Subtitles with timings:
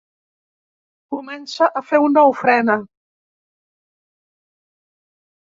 [1.15, 2.79] Comença a fer una ofrena.